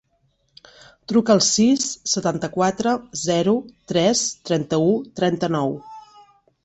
[1.11, 3.55] Truca al sis, setanta-quatre, zero,
[3.93, 4.89] tres, trenta-u,
[5.21, 5.77] trenta-nou.